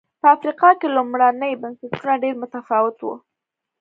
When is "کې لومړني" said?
0.79-1.51